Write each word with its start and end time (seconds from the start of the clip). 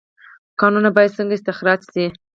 کانونه 0.59 0.89
باید 0.95 1.15
څنګه 1.17 1.33
استخراج 1.37 1.81
شي؟ 1.93 2.05